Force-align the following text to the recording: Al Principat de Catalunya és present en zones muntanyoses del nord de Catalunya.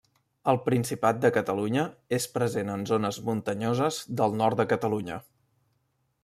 Al 0.51 0.59
Principat 0.67 1.19
de 1.25 1.29
Catalunya 1.35 1.83
és 2.17 2.25
present 2.37 2.71
en 2.77 2.87
zones 2.93 3.21
muntanyoses 3.29 4.01
del 4.23 4.35
nord 4.41 4.63
de 4.63 4.67
Catalunya. 4.73 5.21